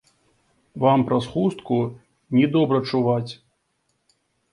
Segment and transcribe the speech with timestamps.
[0.85, 1.77] Вам праз хустку
[2.37, 3.31] не добра чуваць.